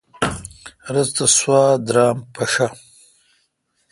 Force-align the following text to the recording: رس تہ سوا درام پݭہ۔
رس 0.93 1.09
تہ 1.15 1.25
سوا 1.35 1.61
درام 1.87 2.17
پݭہ۔ 2.33 2.67